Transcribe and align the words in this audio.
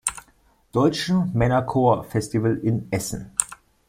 Deutschen 0.71 1.29
Männerchor-Festival 1.35 2.57
in 2.63 2.91
Essen. 2.91 3.33